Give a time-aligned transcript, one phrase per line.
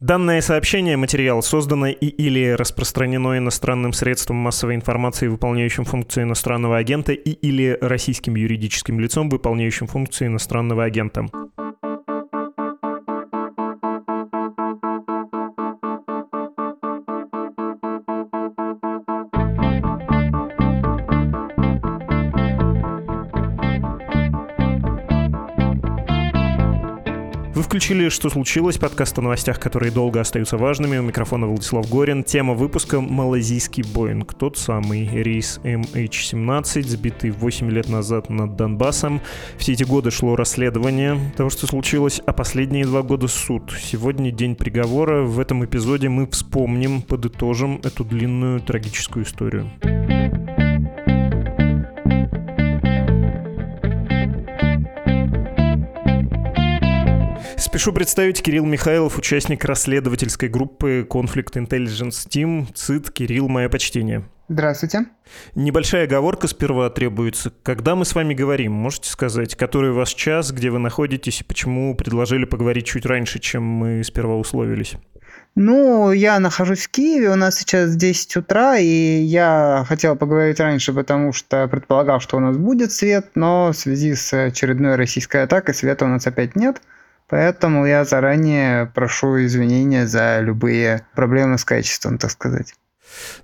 [0.00, 7.12] Данное сообщение, материал создано и или распространено иностранным средством массовой информации, выполняющим функции иностранного агента,
[7.12, 11.28] и или российским юридическим лицом, выполняющим функции иностранного агента.
[27.78, 30.98] Включили «Что случилось?» подкаст о новостях, которые долго остаются важными.
[30.98, 32.24] У микрофона Владислав Горин.
[32.24, 34.34] Тема выпуска— малазийский Боинг.
[34.34, 39.20] Тот самый рейс MH17, сбитый 8 лет назад над Донбассом.
[39.58, 43.72] Все эти годы шло расследование того, что случилось, а последние два года суд.
[43.80, 45.22] Сегодня день приговора.
[45.22, 49.70] В этом эпизоде мы вспомним, подытожим эту длинную трагическую историю.
[57.78, 62.66] Спешу представить Кирилл Михайлов, участник расследовательской группы Conflict Intelligence Team.
[62.74, 64.24] ЦИТ, Кирилл, мое почтение.
[64.48, 65.06] Здравствуйте.
[65.54, 67.52] Небольшая оговорка сперва требуется.
[67.62, 71.44] Когда мы с вами говорим, можете сказать, который у вас час, где вы находитесь и
[71.44, 74.96] почему предложили поговорить чуть раньше, чем мы сперва условились?
[75.54, 80.92] Ну, я нахожусь в Киеве, у нас сейчас 10 утра, и я хотел поговорить раньше,
[80.92, 85.74] потому что предполагал, что у нас будет свет, но в связи с очередной российской атакой
[85.74, 86.82] света у нас опять нет–
[87.28, 92.74] Поэтому я заранее прошу извинения за любые проблемы с качеством, так сказать.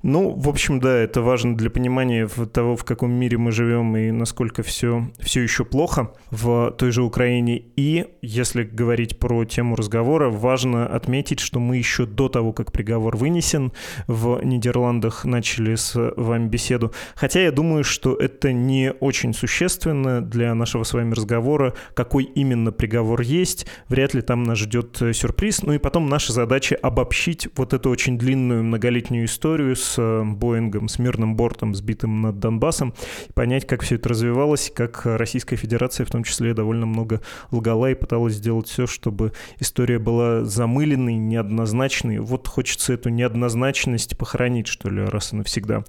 [0.02, 4.10] Ну, в общем, да, это важно для понимания того, в каком мире мы живем и
[4.10, 7.62] насколько все, все еще плохо в той же Украине.
[7.76, 13.16] И, если говорить про тему разговора, важно отметить, что мы еще до того, как приговор
[13.16, 13.72] вынесен,
[14.06, 16.92] в Нидерландах начали с вами беседу.
[17.14, 22.72] Хотя я думаю, что это не очень существенно для нашего с вами разговора, какой именно
[22.72, 23.66] приговор есть.
[23.88, 25.62] Вряд ли там нас ждет сюрприз.
[25.62, 30.24] Ну и потом наша задача обобщить вот эту очень длинную многолетнюю историю, историю с э,
[30.24, 32.92] Боингом, с мирным бортом, сбитым над Донбассом,
[33.28, 37.20] и понять, как все это развивалось, как Российская Федерация в том числе довольно много
[37.52, 42.18] лгала и пыталась сделать все, чтобы история была замыленной, неоднозначной.
[42.18, 45.84] Вот хочется эту неоднозначность похоронить, что ли, раз и навсегда.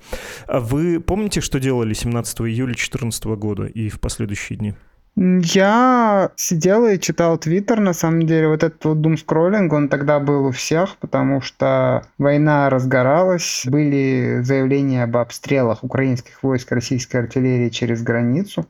[0.46, 4.76] А вы помните, что делали 17 июля 2014 года и в последующие дни?
[5.18, 8.50] Я сидел и читал Твиттер, на самом деле.
[8.50, 15.03] Вот этот вот думскроллинг, он тогда был у всех, потому что война разгоралась, были заявления
[15.03, 18.68] об обстрелах украинских войск российской артиллерии через границу.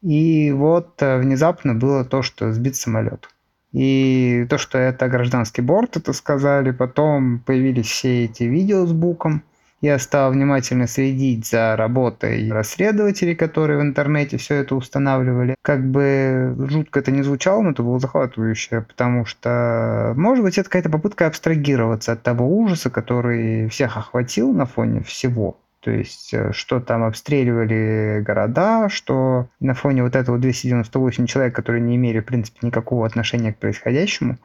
[0.00, 3.28] И вот э, внезапно было то, что сбит самолет.
[3.72, 6.70] И то, что это гражданский борт, это сказали.
[6.70, 9.42] Потом появились все эти видео с буком–
[9.80, 15.56] я стал внимательно следить за работой расследователей, которые в интернете все это устанавливали.
[15.62, 20.68] Как бы жутко это не звучало, но это было захватывающе, потому что, может быть, это
[20.68, 25.58] какая-то попытка абстрагироваться от того ужаса, который всех охватил на фоне всего.
[25.84, 31.82] То есть, э, что там обстреливали города, что на фоне вот этого 298 человек, которые
[31.82, 34.38] не имели, в принципе, никакого отношения к происходящему.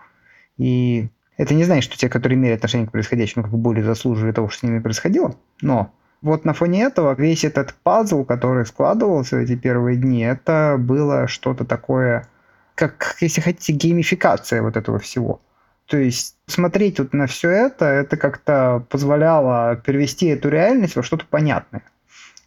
[0.57, 1.07] И
[1.39, 4.50] это не значит, что те, которые имели отношение к происходящему, как бы более заслуживали того,
[4.50, 5.38] что с ними происходило.
[5.61, 10.75] Но вот на фоне этого весь этот пазл, который складывался в эти первые дни, это
[10.78, 12.28] было что-то такое,
[12.75, 15.39] как, если хотите, геймификация вот этого всего.
[15.85, 21.25] То есть смотреть вот на все это, это как-то позволяло перевести эту реальность во что-то
[21.25, 21.83] понятное.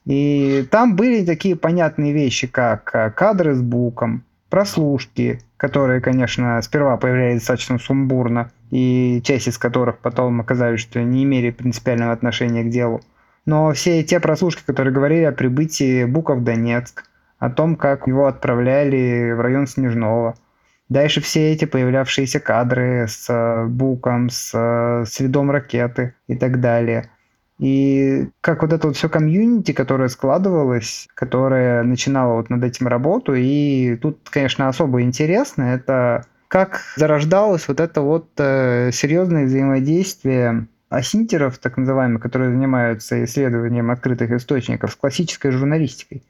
[0.05, 6.97] И там были такие понятные вещи, как э, кадры с буком, прослушки, которые, конечно, сперва
[6.97, 12.69] появлялись достаточно сумбурно, и часть из которых потом оказались, что не имели принципиального отношения к
[12.69, 13.01] делу.
[13.47, 17.05] Но все те прослушки, которые говорили о прибытии Бука в Донецк,
[17.39, 20.35] о том, как его отправляли в район Снежного,
[20.89, 27.09] Дальше все эти появлявшиеся кадры с Буком, с следом ракеты и так далее–
[27.63, 33.35] и как вот это вот все комьюнити, которое складывалось, которое начинало вот над этим работу,
[33.37, 41.59] и тут, конечно, особо интересно, это как зарождалось вот это вот э, серьезное взаимодействие асинтеров,
[41.59, 46.25] так называемых, которые занимаются исследованием открытых источников, с классической журналистикой.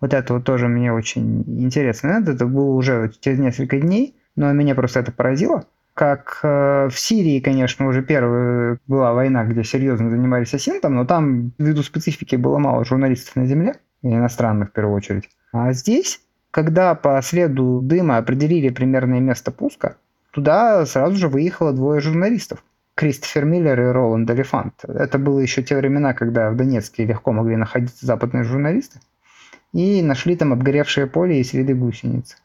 [0.00, 2.22] Вот это вот тоже мне очень интересно.
[2.24, 5.64] Это было уже через несколько дней, но меня просто это поразило
[5.96, 11.52] как э, в Сирии, конечно, уже первая была война, где серьезно занимались асинтом, но там
[11.58, 15.30] ввиду специфики было мало журналистов на земле, иностранных в первую очередь.
[15.54, 16.20] А здесь,
[16.50, 19.96] когда по следу дыма определили примерное место пуска,
[20.32, 22.62] туда сразу же выехало двое журналистов.
[22.94, 24.74] Кристофер Миллер и Роланд Элефант.
[24.86, 29.00] Это было еще те времена, когда в Донецке легко могли находиться западные журналисты.
[29.72, 32.36] И нашли там обгоревшее поле и следы гусениц.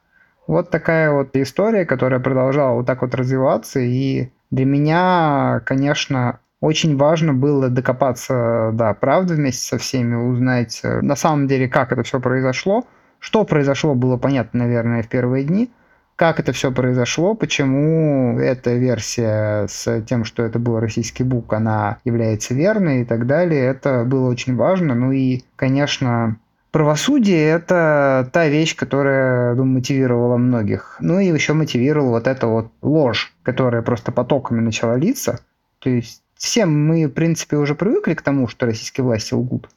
[0.52, 6.98] Вот такая вот история, которая продолжала вот так вот развиваться, и Для меня, конечно, очень
[6.98, 12.04] важно было докопаться до правды вместе со всеми, узнать э, на самом деле, как это
[12.04, 12.86] все произошло.
[13.20, 15.72] Что произошло, было понятно, наверное, в первые дни–
[16.18, 21.98] как это все произошло, почему эта версия с тем, что это был российский бук, она
[22.04, 23.66] является верной и так далее.
[23.66, 24.94] Это было очень важно.
[24.94, 26.38] Ну и, конечно,
[26.72, 30.98] правосудие– это та вещь, которая, думаю, мотивировала многих.
[31.00, 35.42] Ну и еще мотивировала вот эта вот ложь, которая просто потоками начала литься.
[35.80, 39.70] То есть всем мы, в принципе, уже привыкли к тому, что российские власти лгут.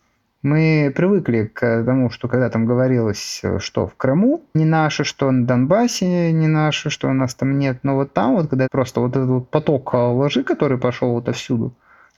[0.42, 5.46] Мы привыкли к тому, что когда там говорилось, что в Крыму не наше, что на
[5.46, 7.78] Донбассе не наше, что у нас там нет.
[7.82, 11.72] Но вот там вот, когда просто вот этот вот поток лжи, который пошел вот отовсюду,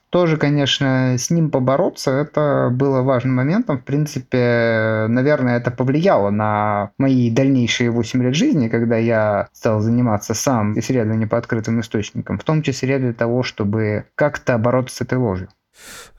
[0.09, 3.77] тоже, конечно, с ним побороться, это было важным моментом.
[3.77, 10.33] В принципе, наверное, это повлияло на мои дальнейшие 8 лет жизни, когда я стал заниматься
[10.33, 15.17] сам исследованием по открытым источникам, в том числе для того, чтобы как-то бороться с этой
[15.17, 15.49] ложью.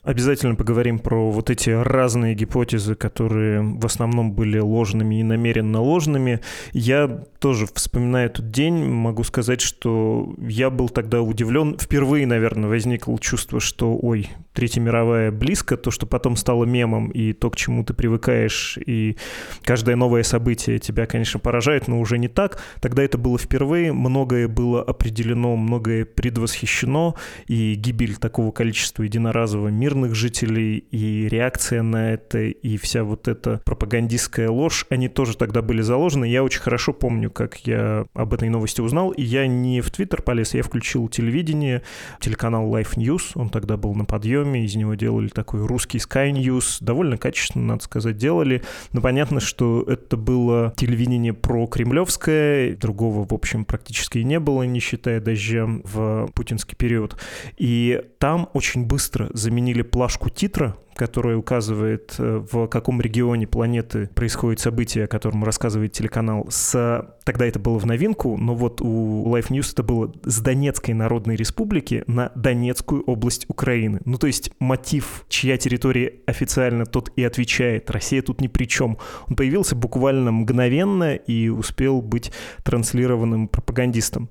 [0.03, 6.41] Обязательно поговорим про вот эти разные гипотезы, которые в основном были ложными и намеренно ложными.
[6.73, 11.77] Я тоже, вспоминая этот день, могу сказать, что я был тогда удивлен.
[11.79, 17.33] Впервые, наверное, возникло чувство, что, ой, Третья мировая близко, то, что потом стало мемом, и
[17.33, 19.17] то, к чему ты привыкаешь, и
[19.63, 22.61] каждое новое событие тебя, конечно, поражает, но уже не так.
[22.81, 27.15] Тогда это было впервые, многое было определено, многое предвосхищено,
[27.47, 33.61] и гибель такого количества единоразово мирных жителей, и реакция на это, и вся вот эта
[33.65, 36.25] пропагандистская ложь, они тоже тогда были заложены.
[36.25, 40.21] Я очень хорошо помню, как я об этой новости узнал, и я не в Твиттер
[40.23, 41.83] полез, я включил телевидение,
[42.19, 46.33] телеканал Life News, он тогда был на подъеме, Xiaomi, из него делали такой русский Sky
[46.33, 48.63] News, довольно качественно, надо сказать, делали,
[48.93, 54.81] но понятно, что это было телевидение про кремлевское, другого, в общем, практически не было, не
[54.81, 57.17] считая дождя в путинский период,
[57.57, 64.61] и там очень быстро заменили плашку титра, которая указывает, э, в каком регионе планеты происходит
[64.61, 67.07] событие, о котором рассказывает телеканал, с...
[67.25, 71.37] тогда это было в новинку, но вот у Life News это было с Донецкой Народной
[71.37, 74.01] Республики на Донецкую область Украины.
[74.05, 77.91] Ну, то есть мотив, чья территория официально тот и отвечает.
[77.91, 78.99] Россия тут ни при чем.
[79.29, 82.33] Он появился буквально мгновенно и успел быть
[82.65, 84.29] транслированным пропагандистом.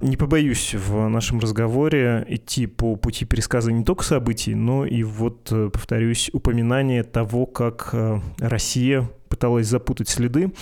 [0.00, 5.48] Не побоюсь в нашем разговоре идти по пути пересказа не только событий, но и вот,
[5.50, 10.52] э, повторю, повторюсь, упоминание того, как э, Россия пыталась запутать следы.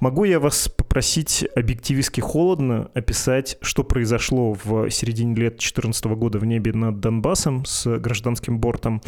[0.00, 6.44] Могу я вас попросить объективистски холодно описать, что произошло в середине лет 2014 года в
[6.44, 9.00] небе над Донбассом с гражданским бортом,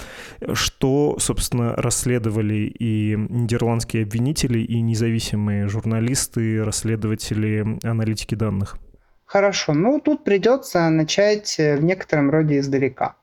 [0.54, 8.78] что, собственно, расследовали и нидерландские обвинители, и независимые журналисты, расследователи, аналитики данных?
[9.26, 13.16] Хорошо, ну тут придется начать в некотором роде издалека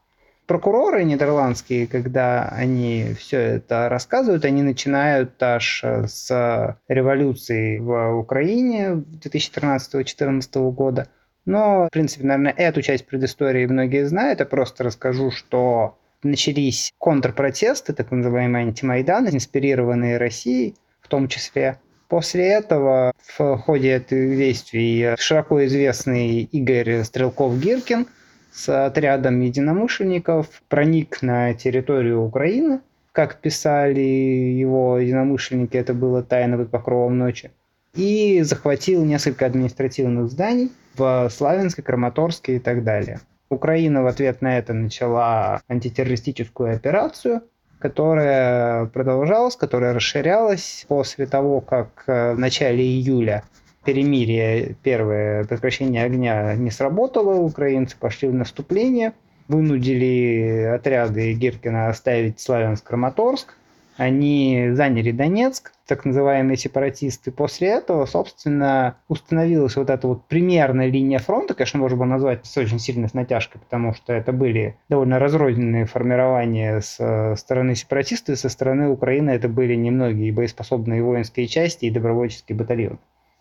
[0.47, 9.03] прокуроры нидерландские, когда они все это рассказывают, они начинают аж э, с революции в Украине
[9.23, 11.09] 2013-2014 года.
[11.45, 14.39] Но, в принципе, наверное, эту часть предыстории многие знают.
[14.39, 21.79] Я просто расскажу, что начались контрпротесты, так называемые антимайданы, инспирированные Россией в том числе.
[22.09, 28.07] После этого в ходе этих действий широко известный Игорь Стрелков-Гиркин–
[28.57, 32.81] с отрядом единомышленников проник на территорию Украины.
[33.11, 37.51] Как писали его единомышленники, это было тайно под покровом ночи.
[37.93, 43.19] И захватил несколько административных зданий в Славянске, Краматорске и так далее.
[43.49, 47.43] Украина в ответ на это начала антитеррористическую операцию,
[47.79, 53.43] которая продолжалась, которая расширялась после того, как в начале июля
[53.87, 59.13] перемирие, первое прекращение огня не сработало, украинцы пошли в наступление,
[59.47, 63.53] вынудили отряды Гиркина оставить Славянск-Краматорск,
[63.95, 67.31] они заняли Донецк, так называемые сепаратисты.
[67.31, 72.57] После этого, собственно, установилась вот эта вот примерная линия фронта, конечно, можно было назвать с
[72.57, 78.37] очень сильной натяжкой, потому что это были довольно разрозненные формирования с э, стороны сепаратистов, и
[78.37, 82.97] со стороны Украины это были немногие боеспособные воинские части и добровольческие батальоны.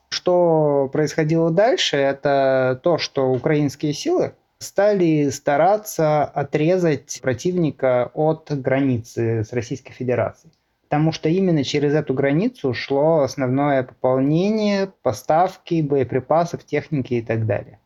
[0.08, 9.52] Что происходило дальше, это то, что украинские силы стали стараться отрезать противника от границы с
[9.52, 10.52] Российской Федерацией.
[10.84, 17.80] Потому что именно через эту границу шло основное пополнение, поставки боеприпасов, техники и так далее.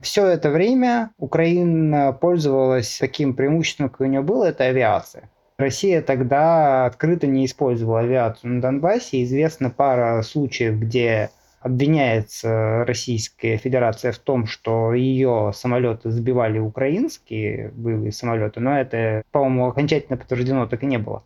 [0.00, 5.30] Все это время Украина пользовалась таким преимуществом, как у нее было, это авиация.
[5.58, 9.22] Россия тогда открыто не использовала авиацию на Донбассе.
[9.22, 11.30] Известна пара случаев, где
[11.62, 19.68] обвиняется Российская Федерация в том, что ее самолеты сбивали украинские боевые самолеты, но это, по-моему,
[19.68, 21.24] окончательно подтверждено так и не было.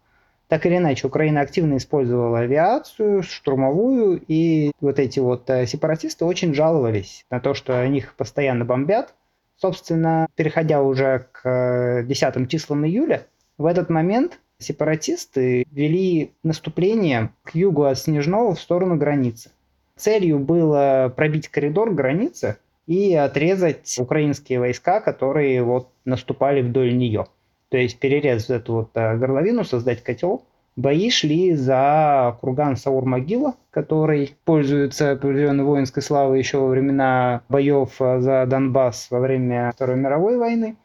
[0.49, 6.55] Так или иначе, Украина активно использовала авиацию, штурмовую, и вот эти вот э, сепаратисты очень
[6.55, 9.14] жаловались на то, что они их постоянно бомбят.
[9.57, 13.26] Собственно, переходя уже к 10 э, числам июля,
[13.59, 19.50] в этот момент сепаратисты вели наступление к югу от Снежного в сторону границы.
[19.96, 27.26] Целью было пробить коридор границы и отрезать украинские войска, которые вот наступали вдоль нее.
[27.70, 30.44] То есть перерезать эту вот э, горловину, создать котел.
[30.76, 38.20] Бои шли за курган Саур-Могила, который пользуется определенной воинской славой еще во времена боев э,
[38.20, 40.76] за Донбасс во время Второй мировой войны.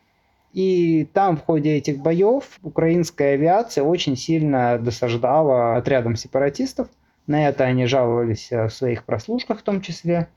[0.53, 6.87] И там в ходе этих боев украинская авиация очень сильно досаждала отрядам сепаратистов–
[7.31, 10.27] на это они жаловались э, в своих прослушках в том числе.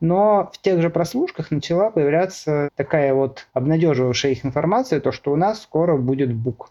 [0.00, 5.36] Но в тех же прослушках начала появляться такая вот обнадеживавшая их информация, то, что у
[5.36, 6.70] нас скоро будет БУК.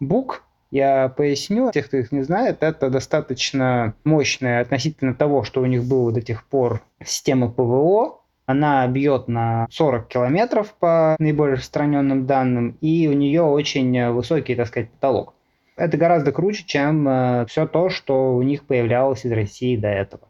[0.00, 5.66] БУК, я поясню, тех, кто их не знает, это достаточно мощная относительно того, что у
[5.66, 8.20] них было до тех пор система ПВО.
[8.46, 14.66] Она бьет на 40 километров по наиболее распространенным данным, и у нее очень высокий, так
[14.68, 15.34] сказать, потолок
[15.80, 20.28] это гораздо круче, чем э, все то, что у них появлялось из России до этого.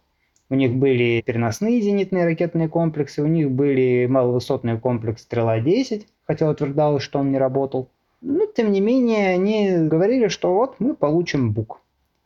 [0.49, 7.03] У них были переносные зенитные ракетные комплексы, у них были маловысотный комплекс «Стрела-10», хотя утверждалось,
[7.03, 7.89] что он не работал.
[8.21, 11.81] Но, тем не менее, они говорили, что вот мы получим БУК.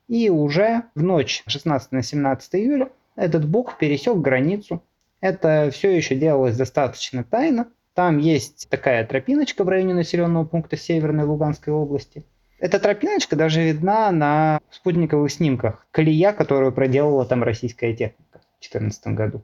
[0.07, 4.83] И уже в ночь 16 на 17 июля этот БУК пересек границу.
[5.23, 7.69] Это все еще делалось достаточно тайно.
[7.95, 12.23] Там есть такая тропиночка в районе населенного пункта Северной Луганской области–
[12.65, 15.87] эта тропиночка даже видна на спутниковых снимках.
[15.91, 19.43] Колея, которую проделала там российская техника в 2014 году.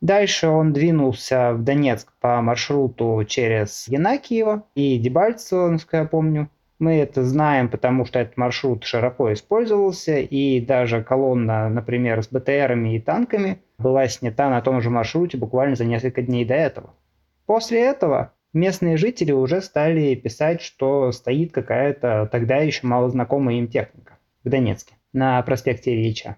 [0.00, 6.48] Дальше он двинулся в Донецк по маршруту через Янакиево и Дебальцево, насколько я помню.
[6.78, 12.94] Мы это знаем, потому что этот маршрут широко использовался, и даже колонна, например, с БТРами
[12.94, 16.94] и танками была снята на том же маршруте буквально за несколько дней до этого.
[17.46, 24.18] После этого местные жители уже стали писать, что стоит какая-то тогда еще малознакомая им техника
[24.42, 26.36] в Донецке на проспекте Ильича.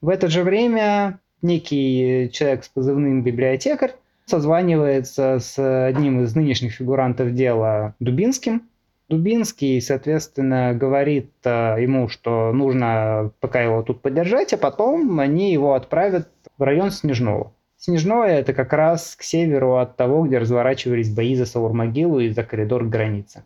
[0.00, 3.94] В это же время некий человек с позывным библиотекарь
[4.26, 8.62] созванивается с одним из нынешних фигурантов дела Дубинским.
[9.08, 15.74] Дубинский, соответственно, говорит э, ему, что нужно пока его тут поддержать, а потом они его
[15.74, 17.52] отправят в район Снежного.
[17.78, 22.42] Снежное– это как раз к северу от того, где разворачивались бои за Саур-могилу и за
[22.42, 23.44] коридор к границе.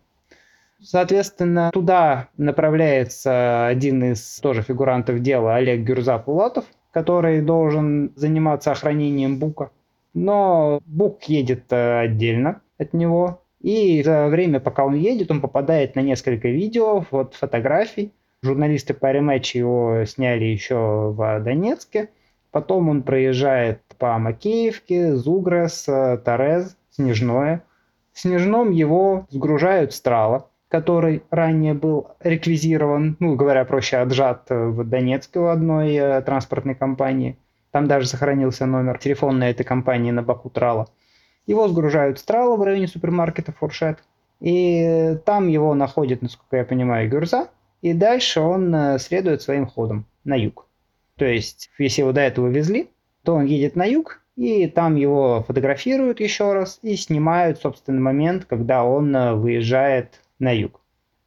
[0.82, 9.70] Соответственно, туда направляется один из тоже фигурантов дела Олег Гюрза-Пулатов, который должен заниматься охранением Бука.
[10.14, 15.94] Но Бук едет э, отдельно от него, и за время, пока он едет, он попадает
[15.94, 18.12] на несколько видео, вот фотографий.
[18.42, 22.08] Журналисты по рематчу его сняли еще в Донецке.
[22.50, 25.84] Потом он проезжает по Макеевке, Зугрес,
[26.24, 27.62] Торез, Снежное.
[28.12, 35.38] В Снежном его сгружают Страла, который ранее был реквизирован, ну, говоря проще, отжат в Донецке
[35.38, 37.36] у одной э, транспортной компании.
[37.72, 40.88] Там даже сохранился номер телефона этой компании на боку Трала.
[41.46, 43.98] Его сгружают в Трала в районе супермаркета Фуршет.
[44.40, 47.48] И там его находит, насколько я понимаю, Гюрза.
[47.82, 50.66] И дальше он э, следует своим ходом на юг.
[51.16, 52.88] То есть, если его до этого везли,
[53.24, 58.44] то он едет на юг, и там его фотографируют еще раз и снимают, собственно, момент,
[58.46, 60.80] когда он э, выезжает на юг.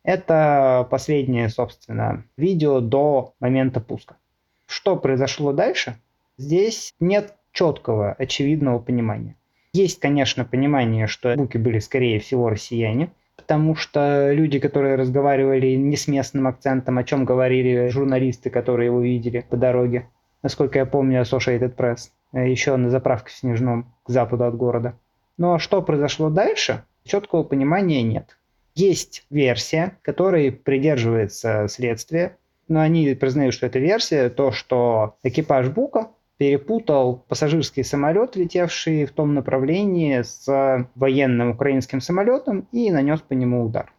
[0.03, 4.17] Это последнее, собственно, видео до момента пуска.
[4.65, 5.95] Что произошло дальше?
[6.37, 9.35] Здесь нет четкого, очевидного понимания.
[9.73, 13.11] Есть, конечно, понимание, что буки были, скорее всего, россияне–
[13.43, 19.01] потому что люди, которые разговаривали не с местным акцентом, о чем говорили журналисты, которые его
[19.01, 20.07] видели по дороге,
[20.43, 24.93] насколько я помню, Associated Press, э, еще на заправке в Снежном, к западу от города.
[25.37, 28.37] Но что произошло дальше, четкого понимания нет.
[28.75, 36.09] Есть версия, которой придерживается следствие, но они признают, что это версия, то, что экипаж Бука
[36.37, 43.63] перепутал пассажирский самолет, летевший в том направлении, с военным украинским самолетом и нанес по нему
[43.63, 43.91] удар.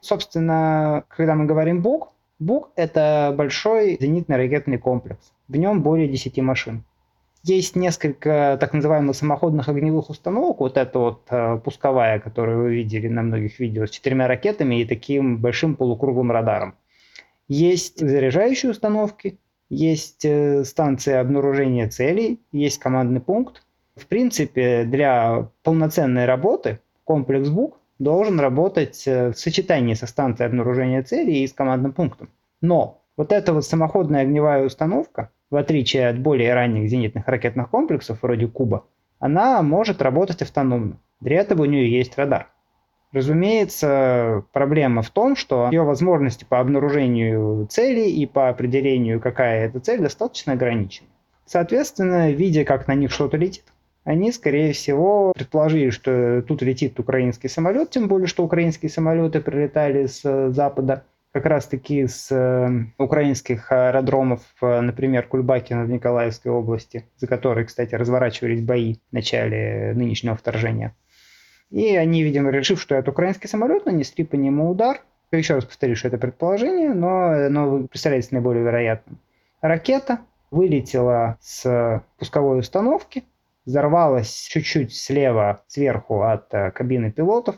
[0.00, 5.32] Собственно, когда мы говорим БУК, БУК– это большой зенитный ракетный комплекс.
[5.48, 6.84] В нем более 10 машин.
[7.42, 13.08] Есть несколько так называемых самоходных огневых установок, вот эта вот э, пусковая, которую вы видели
[13.08, 16.74] на многих видео, с четырьмя ракетами и таким большим полукруглым радаром.
[17.46, 19.38] Есть заряжающие установки,
[19.70, 23.62] есть э, станция обнаружения целей, есть командный пункт.
[23.96, 31.02] В принципе, для полноценной работы комплекс БУК должен работать э, в сочетании со станцией обнаружения
[31.02, 32.30] целей и с командным пунктом.
[32.60, 38.22] Но вот эта вот самоходная огневая установка, в отличие от более ранних зенитных ракетных комплексов
[38.22, 38.84] вроде Куба,
[39.18, 40.98] она может работать автономно.
[41.20, 42.48] Для этого у нее есть радар.
[43.12, 49.80] Разумеется, проблема в том, что ее возможности по обнаружению цели и по определению, какая это
[49.80, 51.08] цель, достаточно ограничены.
[51.46, 53.64] Соответственно, видя, как на них что-то летит,
[54.08, 60.06] они, скорее всего, предположили, что тут летит украинский самолет, тем более, что украинские самолеты прилетали
[60.06, 67.26] с запада, как раз-таки с э, украинских аэродромов, э, например, Кульбакина в Николаевской области, за
[67.26, 70.94] которые, кстати, разворачивались бои в начале нынешнего вторжения.
[71.70, 75.02] И они, видимо, решив, что это украинский самолет, нанесли по нему удар.
[75.32, 79.18] Еще раз повторю, что это предположение, но оно представляется наиболее вероятным.
[79.60, 83.24] Ракета вылетела с пусковой установки,
[83.68, 87.56] взорвалась чуть-чуть слева, сверху от э, кабины пилотов.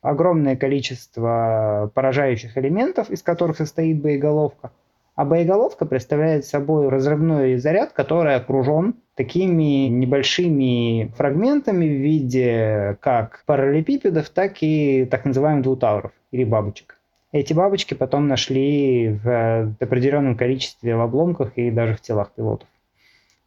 [0.00, 4.72] Огромное количество поражающих элементов, из которых состоит боеголовка.
[5.14, 14.30] А боеголовка представляет собой разрывной заряд, который окружен такими небольшими фрагментами в виде как параллелепипедов,
[14.30, 16.96] так и так называемых двутауров или бабочек.
[17.32, 22.68] Эти бабочки потом нашли в определенном количестве в обломках и даже в телах пилотов.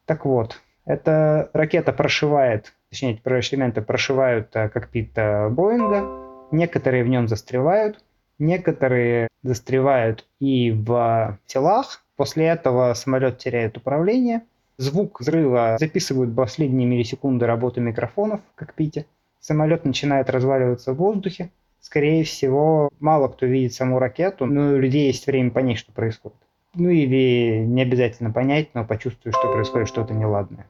[0.05, 6.03] Так вот, эта ракета прошивает, точнее, элементы прошивают э, кокпит э, Боинга,
[6.51, 8.03] некоторые в нем застревают,
[8.39, 14.41] некоторые застревают и в телах, после этого самолет теряет управление–
[14.77, 19.05] Звук взрыва записывают последние миллисекунды работы микрофонов в кокпите.
[19.39, 21.51] Самолет начинает разваливаться в воздухе.
[21.79, 26.37] Скорее всего, мало кто видит саму ракету, но у людей есть время понять, что происходит.
[26.75, 30.67] Ну или не обязательно понять, но почувствовать, что происходит что-то неладное.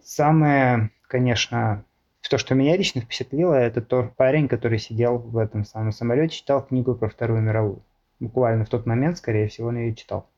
[0.00, 1.84] Самое, конечно,
[2.30, 6.64] то, что меня лично впечатлило, это тот парень, который сидел в этом самом самолете, читал
[6.64, 7.82] книгу про Вторую мировую.
[8.20, 10.28] Буквально в тот момент, скорее всего, он ее читал.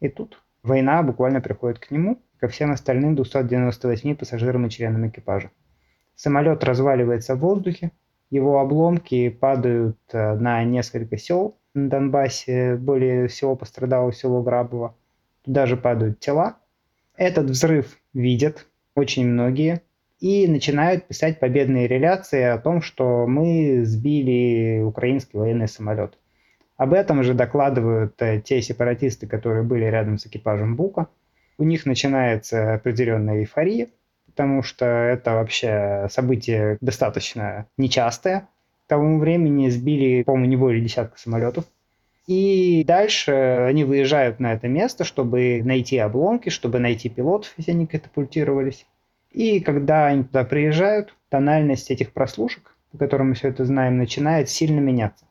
[0.00, 5.50] И тут война буквально приходит к нему, ко всем остальным 298 пассажирам и членам экипажа.
[6.14, 7.90] Самолет разваливается в воздухе,
[8.30, 14.94] его обломки падают э, на несколько сел на Донбассе, более всего пострадало село Грабово.
[15.44, 16.58] Туда же падают тела.
[17.16, 19.82] Этот взрыв видят очень многие
[20.20, 26.18] и начинают писать победные реляции о том, что мы сбили украинский военный самолет.
[26.76, 31.08] Об этом же докладывают э, те сепаратисты, которые были рядом с экипажем Бука–
[31.58, 33.88] у них начинается определенная эйфория,
[34.26, 38.48] потому что это вообще событие достаточно нечастое.
[38.86, 41.64] К тому времени сбили, по-моему, не более десятка самолетов.
[42.26, 47.86] И дальше они выезжают на это место, чтобы найти обломки, чтобы найти пилотов, если они
[47.86, 48.86] катапультировались.
[49.32, 54.48] И когда они туда приезжают, тональность этих прослушек, по которым мы все это знаем, начинает
[54.50, 55.24] сильно меняться.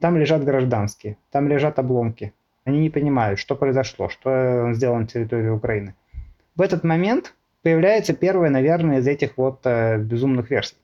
[0.00, 5.50] Там лежат гражданские, там лежат обломки, они не понимают, что произошло, что сделано на территории
[5.50, 5.94] Украины.
[6.56, 10.76] В этот момент появляется первая, наверное, из этих вот э, безумных версий.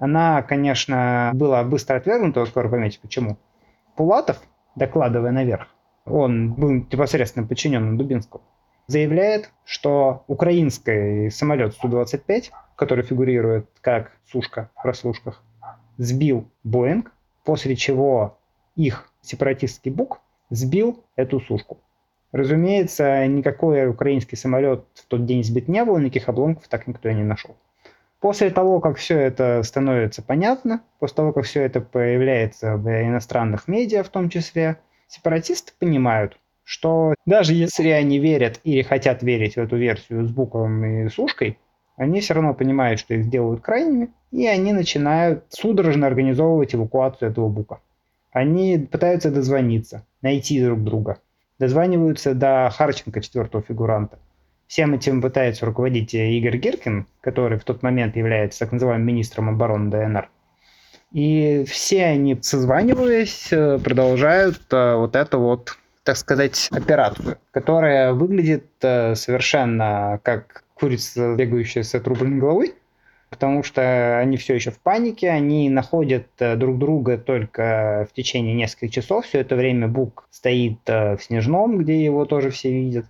[0.00, 3.36] Она, конечно, была быстро отвергнута, скоро поймете почему.
[3.96, 4.40] Пулатов,
[4.74, 5.68] докладывая наверх,
[6.06, 8.42] он был непосредственно подчиненным Дубинскому,
[8.86, 15.42] заявляет, что украинский самолет Су-25, который фигурирует как сушка в прослушках,
[15.98, 17.12] сбил Боинг,
[17.44, 18.38] после чего
[18.76, 21.76] их сепаратистский БУК сбил эту сушку.
[22.32, 27.14] Разумеется, никакой украинский самолет в тот день сбит не было, никаких обломков так никто и
[27.14, 27.54] не нашел.
[28.20, 33.66] После того, как все это становится понятно, после того, как все это появляется в иностранных
[33.66, 34.76] медиа в том числе,
[35.08, 40.84] сепаратисты понимают, что даже если они верят или хотят верить в эту версию с буквом
[40.84, 41.58] и сушкой,
[41.96, 47.48] они все равно понимают, что их сделают крайними, и они начинают судорожно организовывать эвакуацию этого
[47.48, 47.80] бука.
[48.32, 51.18] Они пытаются дозвониться, найти друг друга.
[51.58, 54.18] Дозваниваются до Харченко, четвертого фигуранта.
[54.70, 59.90] Всем этим пытается руководить Игорь Гиркин, который в тот момент является так называемым министром обороны
[59.90, 60.28] ДНР.
[61.10, 63.48] И все они, созваниваясь,
[63.82, 71.82] продолжают э, вот эту вот, так сказать, операцию, которая выглядит э, совершенно как курица, бегающая
[71.82, 72.74] с отрубленной головой,
[73.28, 78.54] потому что они все еще в панике, они находят э, друг друга только в течение
[78.54, 79.26] нескольких часов.
[79.26, 83.06] Все это время Бук стоит э, в Снежном, где его тоже все видят.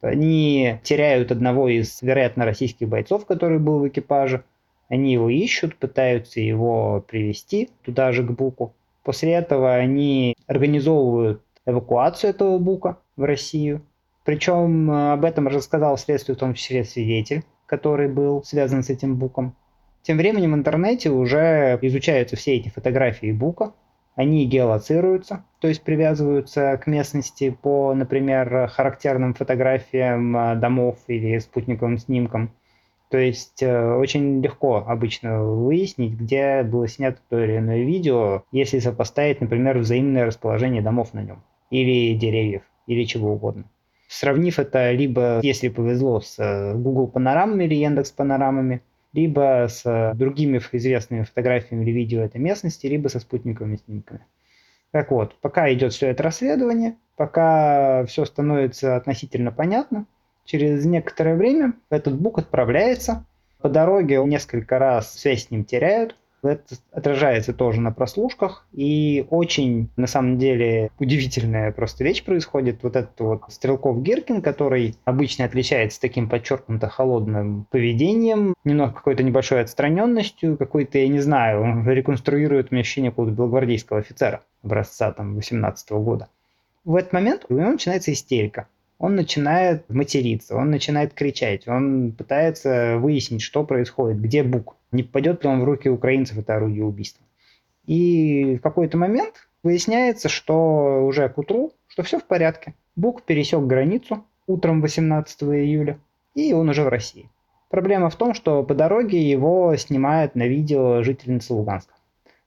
[0.00, 4.44] Они теряют одного из, вероятно, российских бойцов, который был в экипаже.
[4.88, 8.74] Они его ищут, пытаются его привести туда же к Буку.
[9.02, 13.82] После этого они организовывают эвакуацию этого Бука в Россию
[14.24, 19.16] Причем э, об этом рассказал следствию в том числе свидетель, который был связан с этим
[19.16, 19.54] буком.
[20.02, 23.72] Тем временем в интернете уже изучаются все эти фотографии бука,
[24.18, 31.98] они геолоцируются, то есть привязываются к местности по, например, характерным фотографиям э, домов или спутниковым
[31.98, 32.52] снимкам.
[33.10, 38.80] То есть э, очень легко обычно выяснить, где было снято то или иное видео, если
[38.80, 43.66] сопоставить, например, взаимное расположение домов на нем, или деревьев, или чего угодно
[44.08, 50.14] сравнив это либо, если повезло, с э, Google панорамами или Яндекс панорамами, либо с э,
[50.14, 54.26] другими известными фотографиями или видео этой местности, либо со спутниковыми снимками.
[54.90, 60.06] Так вот, пока идет все это расследование, пока все становится относительно понятно,
[60.44, 63.26] через некоторое время этот бук отправляется,
[63.60, 68.66] по дороге несколько раз связь с ним теряют, это отражается тоже на прослушках.
[68.72, 72.82] И очень, на самом деле, удивительная просто вещь происходит.
[72.82, 79.60] Вот этот вот Стрелков Гиркин, который обычно отличается таким подчеркнуто холодным поведением, немного какой-то небольшой
[79.60, 85.90] отстраненностью, какой-то, я не знаю, он реконструирует мне ощущение какого-то белогвардейского офицера образца там 18
[85.92, 86.28] года.
[86.84, 92.98] В этот момент у него начинается истерика он начинает материться, он начинает кричать, он пытается
[92.98, 97.24] выяснить, что происходит, где Бук, не попадет ли он в руки украинцев это орудие убийства.
[97.86, 102.74] И в какой-то момент выясняется, что уже к утру, что все в порядке.
[102.96, 105.98] Бук пересек границу утром 18 июля,
[106.34, 107.30] и он уже в России.
[107.70, 111.94] Проблема в том, что по дороге его снимает на видео жительница Луганска.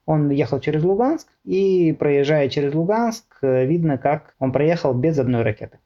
[0.06, 5.78] Он ехал через Луганск, и проезжая через Луганск, видно, как он проехал без одной ракеты.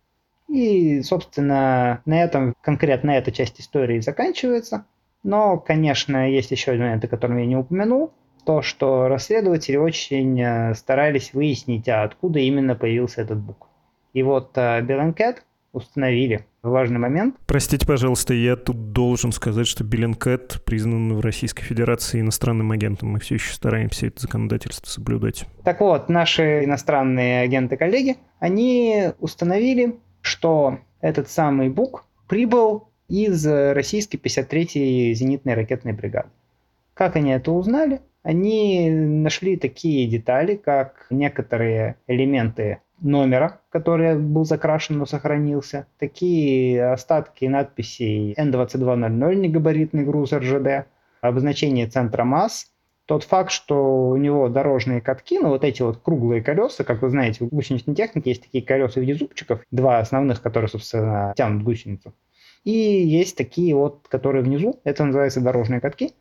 [0.47, 4.86] И, собственно, на этом конкретно эта часть истории заканчивается.
[5.23, 8.13] Но, конечно, есть еще один момент, о котором я не упомянул.
[8.45, 13.67] То, что расследователи очень э, старались выяснить, а откуда именно появился этот бук.
[14.13, 15.43] И вот Bellingcat
[15.75, 17.36] установили важный момент.
[17.45, 23.10] Простите, пожалуйста, я тут должен сказать, что Bellingcat признан в Российской Федерации иностранным агентом.
[23.10, 25.45] Мы все еще стараемся это законодательство соблюдать.
[25.63, 35.13] Так вот, наши иностранные агенты-коллеги, они установили, что этот самый Бук прибыл из российской 53-й
[35.13, 36.29] зенитной ракетной бригады.
[36.93, 38.01] Как они это узнали?
[38.23, 47.45] Они нашли такие детали, как некоторые элементы номера, который был закрашен, но сохранился, такие остатки
[47.45, 50.88] надписей N2200 негабаритный груз РЖД,
[51.21, 52.71] обозначение центра масс,
[53.06, 57.10] тот факт, что у него дорожные катки, ну вот эти вот круглые колеса, как вы
[57.10, 61.63] знаете, в гусеничной технике есть такие колеса в виде зубчиков, два основных, которые, собственно, тянут
[61.63, 62.13] гусеницу.
[62.63, 66.13] И есть такие вот, которые внизу, это называется дорожные катки.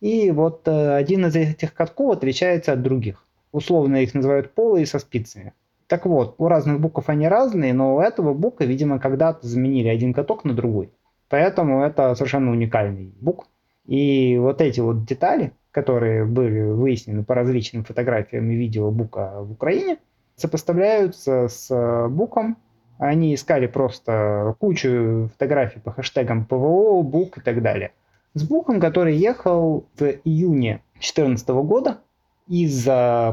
[0.00, 3.26] И вот э, один из этих катков отличается от других.
[3.52, 5.52] Условно их называют полые со спицами.
[5.88, 10.14] Так вот, у разных букв они разные, но у этого бука, видимо, когда-то заменили один
[10.14, 10.90] каток на другой.
[11.28, 13.46] Поэтому это совершенно уникальный бук.
[13.86, 19.52] И вот эти вот детали, которые были выяснены по различным фотографиям и видео Бука в
[19.52, 19.98] Украине,
[20.36, 22.56] сопоставляются с Буком.
[22.98, 27.92] Они искали просто кучу фотографий по хэштегам ПВО, Бук и так далее.
[28.34, 31.98] С Буком, который ехал в июне 2014 года
[32.46, 32.84] из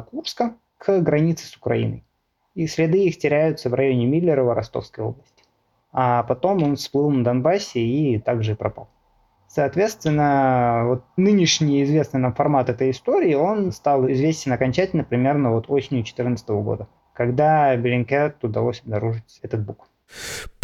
[0.10, 2.04] Курска к границе с Украиной.
[2.56, 5.44] И следы их теряются в районе Миллерова Ростовской области.
[5.92, 8.90] А потом он всплыл на Донбассе и также пропал.
[9.58, 16.04] Соответственно, вот нынешний известный нам формат этой истории, он стал известен окончательно примерно вот осенью
[16.04, 19.88] 2014 года, когда Беллинкет удалось обнаружить этот бук.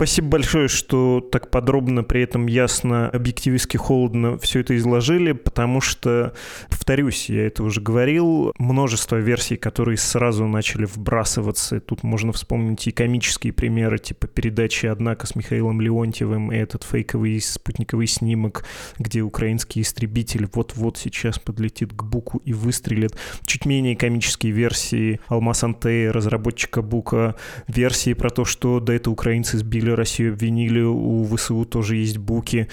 [0.04, 6.34] Спасибо большое, что так подробно, при этом ясно, объективистски холодно все это изложили, потому что,
[6.70, 11.80] повторюсь, я это уже говорил, множество версий, которые сразу начали вбрасываться.
[11.80, 17.40] Тут можно вспомнить и комические примеры, типа передачи «Однако» с Михаилом Леонтьевым и этот фейковый
[17.40, 18.66] спутниковый снимок,
[19.00, 23.16] где украинский истребитель вот-вот сейчас подлетит к Буку и выстрелит.
[23.46, 27.36] Чуть менее комические версии Алмаз Антея, разработчика Бука,
[27.68, 32.68] версии про то, что этого Украина украинцы сбили Россию, обвинили, у ВСУ тоже есть буки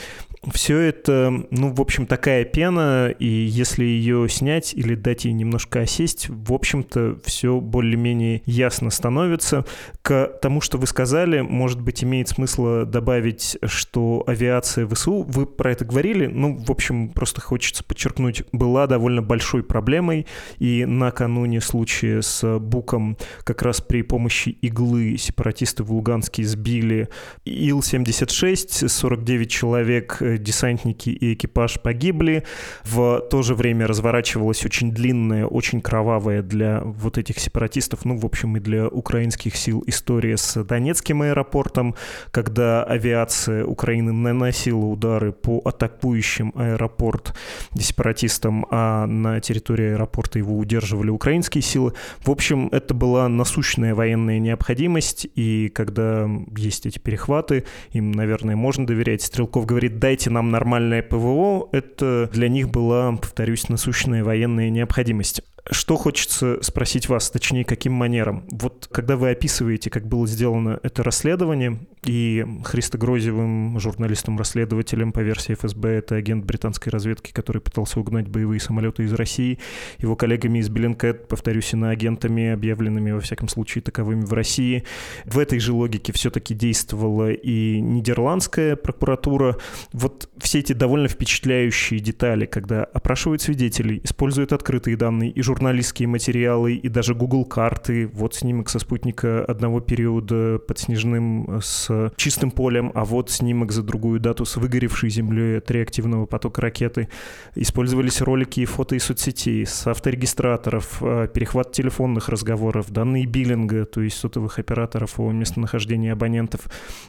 [0.53, 5.81] все это, ну, в общем, такая пена, и если ее снять или дать ей немножко
[5.81, 9.66] осесть, в общем-то, все более-менее ясно становится.
[10.00, 15.72] К тому, что вы сказали, может быть, имеет смысл добавить, что авиация ВСУ, вы про
[15.72, 20.26] это говорили, ну, в общем, просто хочется подчеркнуть, была довольно большой проблемой,
[20.59, 27.11] и накануне случая с Буком как раз при помощи иглы сепаратисты в Луганске сбили
[27.44, 32.45] Ил-76, 49 человек десантники и экипаж погибли.
[32.85, 38.27] В то же время разворачивалась очень длинная, очень кровавая для вот этих сепаратистов, ну, в
[38.27, 41.95] общем, и для украинских сил история с Донецким аэропортом,
[42.31, 47.35] когда авиация Украины наносила удары по атакующим аэропорт
[47.79, 51.95] сепаратистам, а на территории аэропорта его удерживали украинские силы.
[52.21, 58.87] В общем, это была насущная военная необходимость, и когда есть эти перехваты, им, наверное, можно
[58.87, 59.23] доверять.
[59.23, 61.69] Стрелков говорит, дайте нам нормальное ПВО.
[61.73, 65.43] Это для них была, повторюсь, насущная военная необходимость.
[65.71, 68.45] Что хочется спросить вас, точнее, каким манером?
[68.51, 75.55] Вот когда вы описываете, как было сделано это расследование, и Христо Грозевым, журналистом-расследователем по версии
[75.55, 79.59] ФСБ, это агент британской разведки, который пытался угнать боевые самолеты из России,
[79.99, 84.85] его коллегами из Беллинкет, повторюсь, иноагентами, объявленными, во всяком случае, таковыми в России.
[85.25, 89.57] В этой же логике все-таки действовала и нидерландская прокуратура.
[89.93, 96.73] Вот все эти довольно впечатляющие детали, когда опрашивают свидетелей, используют открытые данные и журналистские материалы,
[96.73, 98.07] и даже Google карты.
[98.14, 103.70] Вот снимок со спутника одного периода под снежным э, с чистым полем, а вот снимок
[103.70, 107.11] за другую дату с выгоревшей землей от реактивного потока ракеты.
[107.57, 114.01] Использовались ролики и фото из соцсетей, с авторегистраторов, э, перехват телефонных разговоров, данные биллинга, то
[114.01, 116.62] есть сотовых операторов о местонахождении абонентов.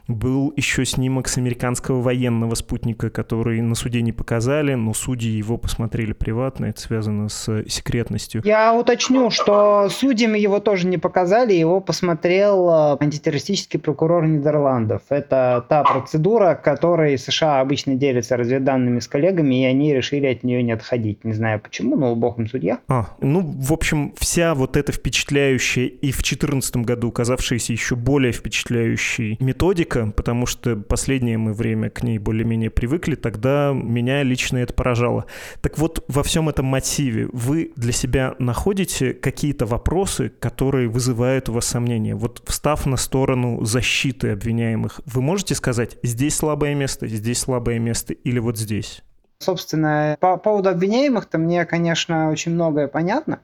[0.09, 5.55] Был еще снимок с американского военного спутника, который на суде не показали, но судьи его
[5.55, 8.41] посмотрели приватно, это связано с секретностью полностью.
[8.43, 15.01] Я уточню, что судьями его тоже не показали, его посмотрел э, антитеррористический прокурор Нидерландов.
[15.09, 20.63] Это та процедура, которой США обычно делятся разведданными с коллегами, и они решили от нее
[20.63, 21.23] не отходить.
[21.23, 22.79] Не знаю почему, но бог им судья.
[22.87, 28.31] А, ну, в общем, вся вот эта впечатляющая и в 2014 году казавшаяся еще более
[28.31, 34.73] впечатляющей методика, потому что последнее мы время к ней более-менее привыкли, тогда меня лично это
[34.73, 35.25] поражало.
[35.61, 41.53] Так вот, во всем этом мотиве вы для себя находите какие-то вопросы, которые вызывают у
[41.53, 42.15] вас сомнения?
[42.15, 48.13] Вот встав на сторону защиты обвиняемых, вы можете сказать, здесь слабое место, здесь слабое место
[48.13, 49.01] или вот здесь?
[49.39, 53.39] Собственно, по поводу обвиняемых-то мне, конечно, очень многое понятно,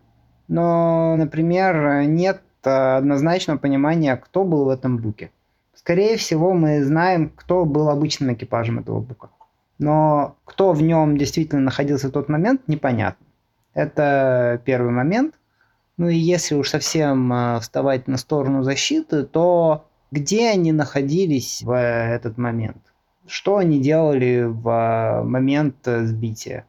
[0.48, 5.32] но, например, нет однозначного понимания, кто был в этом буке.
[5.74, 9.30] Скорее всего, мы знаем, кто был обычным экипажем этого бука.
[9.80, 13.27] Но кто в нем действительно находился в тот момент, непонятно.
[13.78, 15.36] Это первый момент.
[15.98, 21.78] Ну и если уж совсем а, вставать на сторону защиты, то где они находились в
[21.78, 22.82] этот момент?
[23.28, 26.66] Что они делали в а, момент сбития?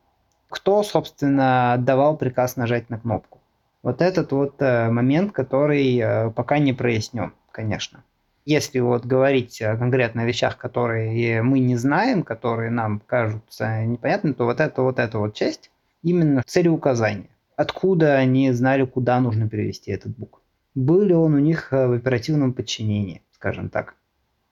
[0.51, 3.39] Кто, собственно, отдавал приказ нажать на кнопку?
[3.83, 8.05] Вот этот вот э, момент, который э, пока не прояснен, конечно.
[8.45, 14.61] Если вот говорить конкретно вещах, которые мы не знаем, которые нам кажутся непонятными, то вот
[14.61, 15.71] это вот эта вот часть,
[16.03, 17.31] именно целеуказания.
[17.57, 20.43] Откуда они знали, куда нужно перевести этот бук?
[20.75, 23.97] Был ли он у них э, в оперативном подчинении, скажем так?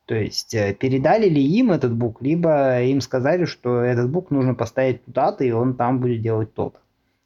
[0.07, 4.55] То есть э, передали ли им этот бук, либо им сказали, что этот бук нужно
[4.55, 6.81] поставить туда-то, и он там будет делать то-то.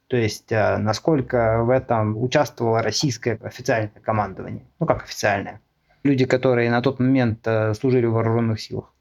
[0.07, 4.65] То есть э, насколько в этом участвовало российское официальное командование.
[4.79, 5.61] Ну как официальное.
[6.03, 8.93] Люди, которые на тот момент служили в вооруженных силах.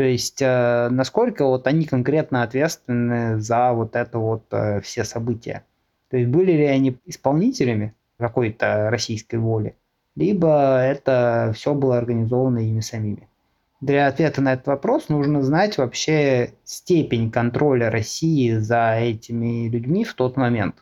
[0.00, 5.66] То есть, э, насколько вот они конкретно ответственны за вот это вот э, все события.
[6.08, 9.76] То есть, были ли они исполнителями какой-то российской воли,
[10.16, 13.28] либо это все было организовано ими самими.
[13.82, 20.14] Для ответа на этот вопрос нужно знать вообще степень контроля России за этими людьми в
[20.14, 20.76] тот момент.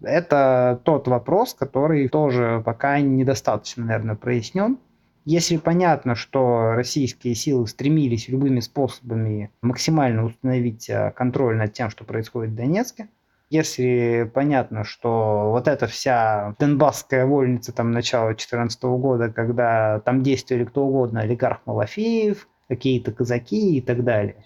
[0.00, 4.78] Это тот вопрос, который тоже пока недостаточно, наверное, прояснен.
[5.24, 12.04] Если понятно, что российские силы стремились любыми способами максимально установить э, контроль над тем, что
[12.04, 13.08] происходит в Донецке,
[13.50, 20.64] если понятно, что вот эта вся донбасская вольница там начала 2014 года, когда там действовали
[20.64, 24.36] кто угодно, олигарх Малафеев, какие-то казаки и так далее,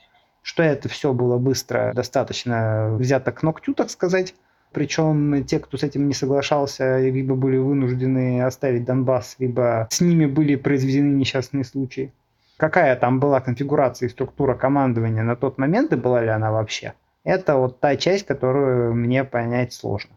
[0.40, 4.34] что это все было быстро достаточно взято к ногтю, так сказать,
[4.74, 10.26] причем те, кто с этим не соглашался, либо были вынуждены оставить Донбасс, либо с ними
[10.26, 12.12] были произведены несчастные случаи.
[12.56, 16.94] Какая там была конфигурация и структура командования на тот момент, и была ли она вообще?
[17.24, 20.10] Это вот та часть, которую мне понять сложно.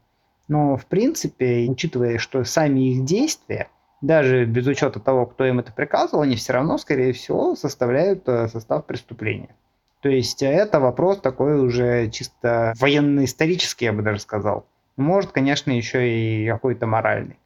[0.48, 3.68] Но, в принципе, учитывая, что сами их действия,
[4.02, 8.48] даже без учета того, кто им это приказывал, они все равно, скорее всего, составляют э,
[8.48, 9.50] состав преступления.
[10.08, 14.66] То есть э, это вопрос такой уже чисто военно-исторический, я бы даже сказал.
[14.96, 17.38] Может, конечно, еще и какой-то моральный.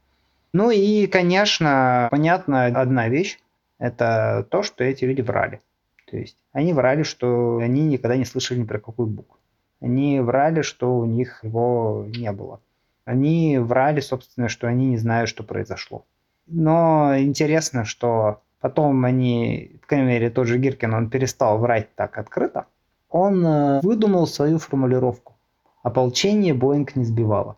[0.53, 3.39] Ну и, конечно, понятна одна вещь.
[3.79, 5.59] Это то, что эти люди врали.
[6.05, 9.39] То есть они врали, что они никогда не слышали ни про какой бук.
[9.79, 12.61] Они врали, что у них его не было.
[13.05, 16.05] Они врали, собственно, что они не знают, что произошло.
[16.45, 22.17] Но интересно, что потом они, по крайней мере, тот же Гиркин, он перестал врать так
[22.17, 22.67] открыто.
[23.09, 25.35] Он э, выдумал свою формулировку.
[25.83, 27.57] Ополчение Боинг не сбивало.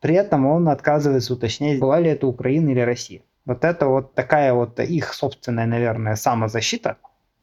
[0.00, 3.22] При этом он отказывается уточнять, была ли это Украина или Россия.
[3.44, 6.96] Вот это вот такая вот их собственная, наверное, самозащита,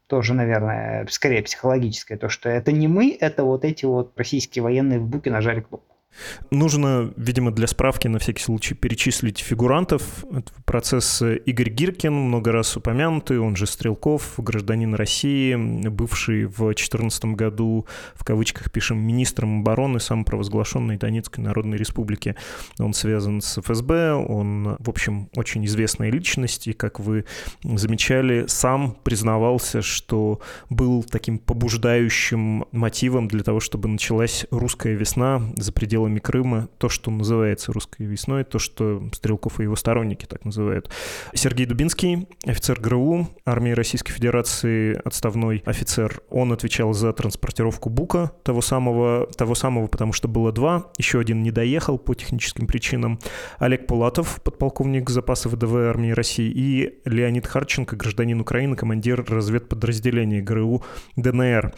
[0.08, 5.00] тоже, наверное, скорее психологическая, то, что это не мы, это вот эти вот российские военные
[5.00, 5.91] в буке нажали кнопку.
[6.50, 10.26] Нужно, видимо, для справки на всякий случай перечислить фигурантов.
[10.66, 15.56] Процесс Игорь Гиркин, много раз упомянутый, он же Стрелков, гражданин России,
[15.88, 22.36] бывший в 2014 году, в кавычках пишем, министром обороны самопровозглашенной Донецкой Народной Республики.
[22.80, 27.26] Он связан с ФСБ, он, в общем, очень известная личность, и, как вы
[27.64, 35.72] замечали, сам признавался, что был таким побуждающим мотивом для того, чтобы началась русская весна за
[35.72, 40.46] пределами пределами Крыма то, что называется русской весной, то, что Стрелков и его сторонники так
[40.46, 40.90] называют.
[41.34, 48.62] Сергей Дубинский, офицер ГРУ армии Российской Федерации, отставной офицер, он отвечал за транспортировку Бука, того
[48.62, 53.20] самого, того самого, потому что было два, еще один не доехал по техническим причинам.
[53.60, 60.84] Олег Пулатов, подполковник запаса ВДВ армии России, и Леонид Харченко, гражданин Украины, командир разведподразделения ГРУ
[61.16, 61.74] ДНР.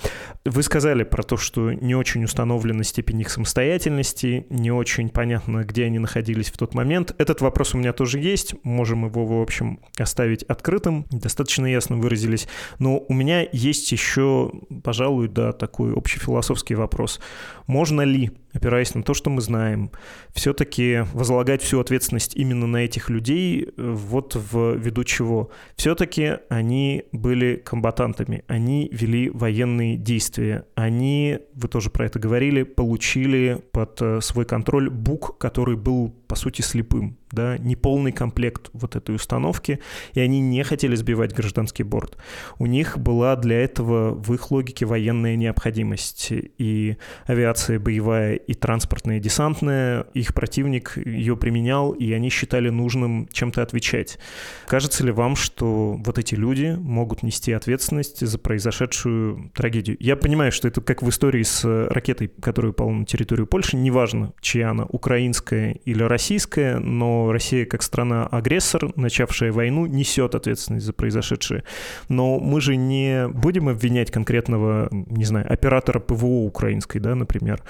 [0.45, 5.63] Вы сказали про то, что не очень установлена степень их самостоятельности, подробностей, не очень понятно,
[5.63, 7.15] где они находились в тот момент.
[7.17, 12.47] Этот вопрос у меня тоже есть, можем его, в общем, оставить открытым, достаточно ясно выразились.
[12.79, 14.51] Но у меня есть еще,
[14.83, 17.19] пожалуй, да, такой общефилософский вопрос.
[17.67, 19.91] Можно ли опираясь на то, что мы знаем,
[20.33, 25.49] все-таки возлагать всю ответственность именно на этих людей, э, вот в виду чего?
[25.75, 33.61] Все-таки они были комбатантами, они вели военные действия, они, вы тоже про это говорили, получили
[33.71, 39.15] под э, свой контроль БУК, который был, по сути, слепым да, неполный комплект вот этой
[39.15, 39.79] установки,
[40.13, 42.17] и они не хотели сбивать гражданский борт.
[42.59, 49.17] У них была для этого в их логике военная необходимость, и авиация боевая, и транспортная,
[49.17, 54.19] и десантная, их противник ее применял, и они считали нужным чем-то отвечать.
[54.67, 59.97] Кажется ли вам, что вот эти люди могут нести ответственность за произошедшую трагедию?
[59.99, 64.33] Я понимаю, что это как в истории с ракетой, которая упала на территорию Польши, неважно,
[64.39, 71.63] чья она, украинская или российская, но Россия как страна-агрессор, начавшая войну, несет ответственность за произошедшее.
[72.09, 77.61] Но мы же не будем обвинять конкретного, не знаю, оператора ПВО украинской, да, например,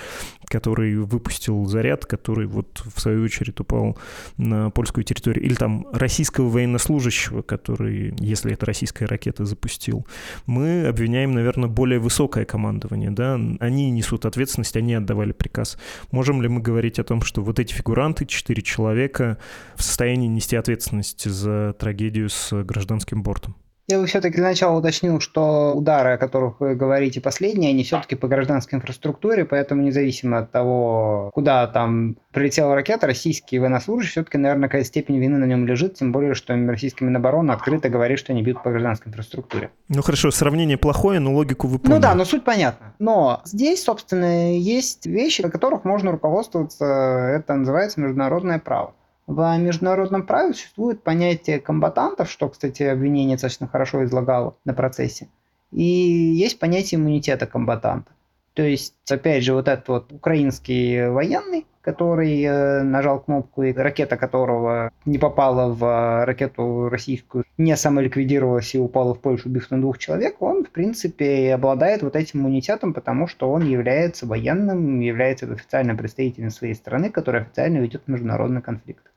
[0.47, 3.97] который выпустил заряд, который вот в свою очередь упал
[4.37, 5.43] на польскую территорию.
[5.43, 10.05] Или там российского военнослужащего, который, если это российская ракета, запустил.
[10.45, 15.77] Мы обвиняем, наверное, более высокое командование, да, они несут ответственность, они отдавали приказ.
[16.11, 19.37] Можем ли мы говорить о том, что вот эти фигуранты, четыре человека,
[19.75, 23.55] в состоянии нести ответственность за трагедию с гражданским бортом.
[23.89, 28.15] Я бы все-таки для начала уточнил, что удары, о которых вы говорите последние, они все-таки
[28.15, 34.69] по гражданской инфраструктуре, поэтому независимо от того, куда там прилетела ракета, российские военнослужащие, все-таки, наверное,
[34.69, 38.41] какая степень вины на нем лежит, тем более, что российская Минобороны открыто говорит, что они
[38.41, 39.69] бьют по гражданской инфраструктуре.
[39.89, 41.95] Ну хорошо, сравнение плохое, но логику вы поняли.
[41.95, 42.93] Ну да, но суть понятна.
[42.99, 48.95] Но здесь, собственно, есть вещи, о которых можно руководствоваться, это называется международное право.
[49.25, 55.29] В международном праве существует понятие комбатантов, что, кстати, обвинение достаточно хорошо излагало на процессе.
[55.71, 58.11] И есть понятие иммунитета комбатанта.
[58.53, 64.15] То есть, опять же, вот этот вот украинский военный, который э, нажал кнопку, и ракета
[64.15, 69.97] которого не попала в ракету российскую, не самоликвидировалась и упала в Польшу, убив на двух
[69.97, 75.97] человек, он, в принципе, обладает вот этим иммунитетом, потому что он является военным, является официальным
[75.97, 79.12] представителем своей страны, который официально ведет международный конфликт.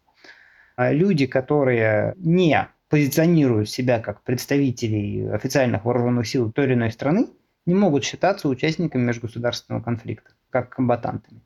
[0.76, 7.28] А люди, которые не позиционируют себя как представителей официальных вооруженных сил той или иной страны,
[7.64, 11.40] не могут считаться участниками межгосударственного конфликта, как комбатантами.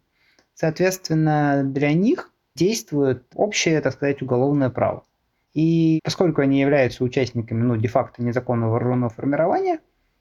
[0.54, 5.04] Соответственно, для них действует общее, так сказать, уголовное право.
[5.54, 9.80] И поскольку они являются участниками, ну, де-факто незаконного вооруженного формирования,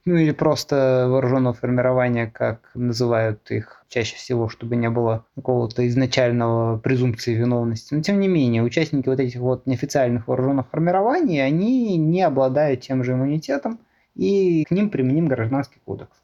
[0.10, 6.80] ну или просто вооруженного формирования, как называют их чаще всего, чтобы не было какого-то изначального
[6.80, 7.94] презумпции виновности.
[7.94, 13.04] Но тем не менее, участники вот этих вот неофициальных вооруженных формирований, они не обладают тем
[13.04, 13.80] же иммунитетом,
[14.16, 16.18] и к ним применим гражданский кодекс.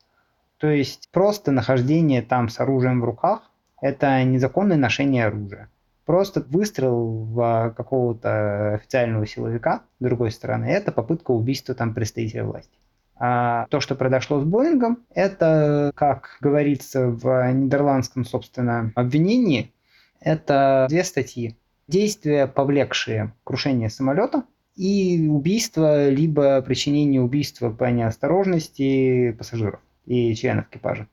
[0.58, 5.70] То есть просто нахождение там с оружием в руках– это незаконное ношение оружия.
[6.06, 12.80] Просто выстрел в какого-то официального силовика, с другой стороны, это попытка убийства там представителя власти.
[13.18, 19.74] А то, что произошло с Боингом, это, как говорится в нидерландском, собственно, обвинении,
[20.20, 21.56] это две статьи.
[21.88, 24.44] Действия, повлекшие крушение самолета,
[24.76, 31.08] и убийство, либо причинение убийства по неосторожности пассажиров и членов экипажа.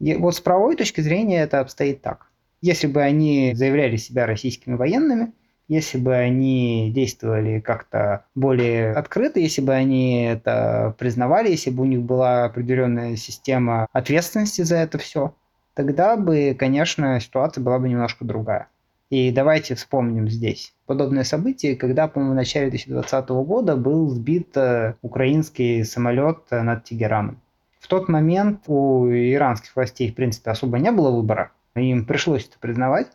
[0.00, 2.30] И вот с правовой точки зрения это обстоит так.
[2.62, 5.32] Если бы они заявляли себя российскими военными,
[5.68, 11.86] если бы они действовали как-то более открыто, если бы они это признавали, если бы у
[11.86, 15.34] них была определенная система ответственности за это все,
[15.74, 18.68] тогда бы, конечно, ситуация была бы немножко другая.
[19.08, 24.94] И давайте вспомним здесь подобное событие, когда, по-моему, в начале 2020 года был сбит э,
[25.00, 27.40] украинский самолет над Тегераном.
[27.78, 31.52] В тот момент у иранских властей, в принципе, особо не было выбора.
[31.76, 33.06] Им пришлось это признавать.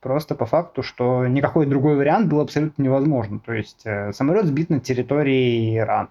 [0.00, 3.38] Просто по факту, что никакой другой вариант был абсолютно невозможен.
[3.40, 6.08] То есть э, самолет сбит на территории Ирана.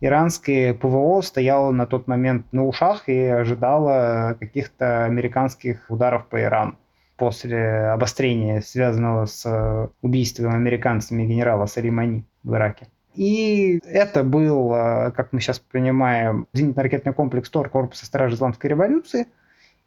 [0.00, 6.76] Иранское ПВО стояло на тот момент на ушах и ожидало каких-то американских ударов по Ирану
[7.16, 12.88] после обострения, связанного с э, убийством американцами генерала Салимани в Ираке.
[13.14, 19.26] И это был, э, как мы сейчас понимаем, зенитно-ракетный комплекс ТОР Корпуса Стражи Исламской революции.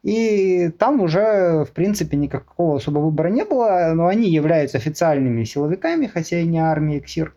[0.08, 6.06] И там уже, в принципе, никакого особого выбора не было, но они являются официальными силовиками,
[6.06, 7.34] хотя и не армией КСИР.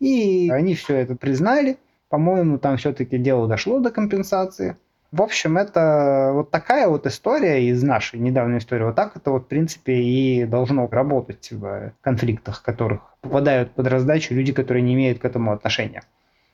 [0.00, 1.76] И они все это признали.
[2.08, 4.78] По-моему, там все-таки дело дошло до компенсации.
[5.12, 8.84] В общем, это вот такая вот история из нашей недавней истории.
[8.84, 14.32] Вот так это вот, в принципе, и должно работать в конфликтах, которых попадают под раздачу
[14.32, 16.02] люди, которые не имеют к этому отношения.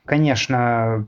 [0.05, 1.07] Конечно,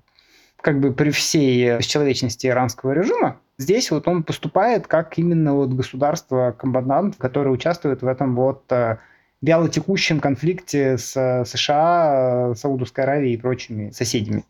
[0.61, 7.16] как бы при всей человечности иранского режима, здесь вот он поступает как именно вот государство-комбатант,
[7.18, 8.98] которое участвует в этом вот э,
[9.40, 14.44] вялотекущем конфликте с США, Саудовской Аравией и прочими соседями.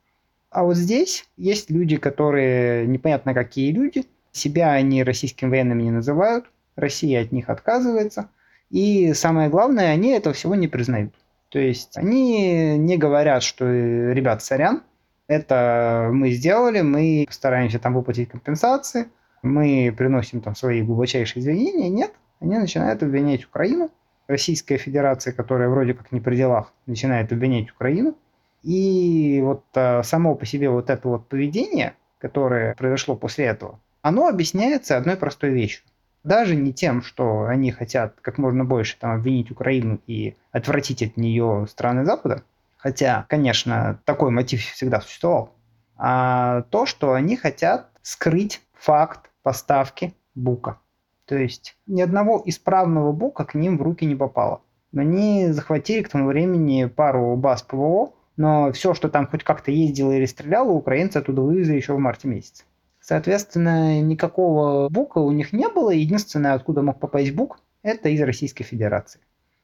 [0.50, 6.46] А вот здесь есть люди, которые непонятно какие люди, себя они российскими военными не называют,
[6.76, 8.28] Россия от них отказывается,
[8.70, 11.14] и самое главное, они этого всего не признают.
[11.48, 14.82] То есть они не говорят, что ребят, сорян,
[15.28, 19.08] это мы сделали, мы стараемся там выплатить компенсации,
[19.42, 21.88] мы приносим там свои глубочайшие извинения.
[21.88, 23.90] Нет, они начинают обвинять Украину.
[24.28, 28.16] Российская Федерация, которая вроде как не при делах, начинает обвинять Украину.
[28.62, 34.26] И вот а, само по себе вот это вот поведение, которое произошло после этого, оно
[34.26, 35.84] объясняется одной простой вещью.
[36.24, 41.16] Даже не тем, что они хотят как можно больше там обвинить Украину и отвратить от
[41.16, 42.42] нее страны Запада,
[42.86, 45.56] хотя, конечно, такой мотив всегда существовал,
[45.96, 50.78] а то, что они хотят скрыть факт поставки бука.
[51.24, 54.60] То есть ни одного исправного бука к ним в руки не попало.
[54.94, 60.12] Они захватили к тому времени пару баз ПВО, но все, что там хоть как-то ездило
[60.12, 62.62] или стреляло, украинцы оттуда вывезли еще в марте месяце.
[63.00, 65.90] Соответственно, никакого бука у них не было.
[65.90, 69.18] Единственное, откуда мог попасть бук, это из Российской Федерации.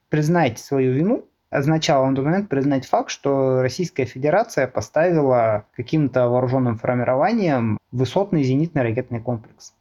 [0.09, 6.79] Признайте свою вину означало на тот момент признать факт, что Российская Федерация поставила каким-то вооруженным
[6.79, 9.75] формированием высотный зенитный ракетный комплекс.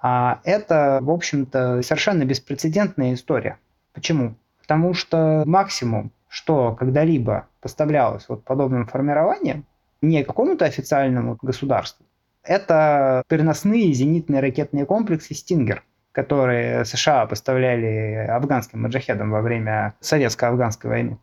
[0.00, 3.58] А это, в общем-то, совершенно беспрецедентная история.
[3.92, 4.36] Почему?
[4.62, 9.64] Потому что максимум, что когда-либо поставлялось вот подобным формированием,
[10.00, 12.06] не какому-то официальному государству,
[12.44, 15.82] это переносные зенитные ракетные комплексы «Стингер»,
[16.16, 21.18] которые США поставляли афганским маджахедам во время советско-афганской войны.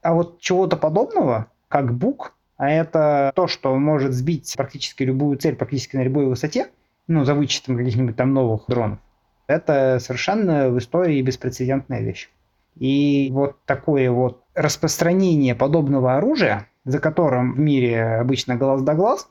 [0.00, 5.54] А вот чего-то подобного, как БУК, а это то, что может сбить практически любую цель
[5.54, 6.68] практически на любой высоте,
[7.08, 9.00] ну, за вычетом каких-нибудь там новых дронов,
[9.48, 12.30] это совершенно в истории беспрецедентная вещь.
[12.76, 19.28] И вот такое вот распространение подобного оружия, за которым в мире обычно глаз да глаз,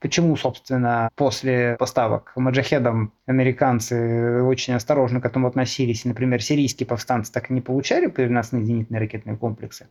[0.00, 7.32] Почему, собственно, после поставок маджахедам американцы очень осторожно к этому относились, и, например, сирийские повстанцы
[7.32, 9.88] так и не получали переносные зенитные ракетные комплексы?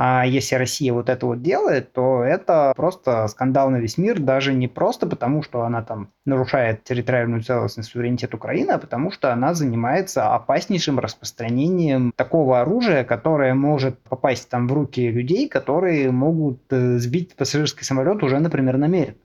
[0.00, 4.52] А если Россия вот это вот делает, то это просто скандал на весь мир, даже
[4.52, 9.54] не просто потому, что она там нарушает территориальную целостность, суверенитет Украины, а потому что она
[9.54, 16.98] занимается опаснейшим распространением такого оружия, которое может попасть там в руки людей, которые могут э,
[16.98, 19.16] сбить пассажирский самолет уже, например, намеренно.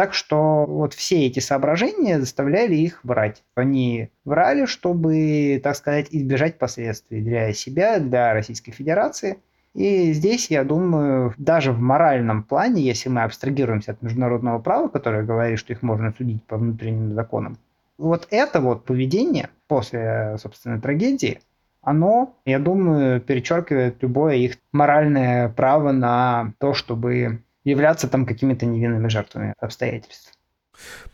[0.00, 3.42] Так что вот все эти соображения заставляли их врать.
[3.54, 9.36] Они врали, чтобы, так сказать, избежать последствий для себя, для Российской Федерации–
[9.74, 15.22] и здесь, я думаю, даже в моральном плане, если мы абстрагируемся от международного права, которое
[15.22, 17.56] говорит, что их можно судить по внутренним законам,
[17.96, 21.40] вот это вот поведение после, собственно, трагедии,
[21.82, 29.08] оно, я думаю, перечеркивает любое их моральное право на то, чтобы являться там какими-то невинными
[29.08, 30.32] жертвами обстоятельств.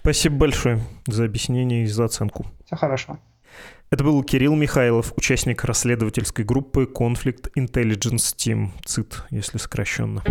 [0.00, 2.46] Спасибо большое за объяснение и за оценку.
[2.66, 3.18] Все хорошо.
[3.90, 10.22] Это был Кирилл Михайлов, участник расследовательской группы Conflict Intelligence Team, ЦИТ, если сокращенно.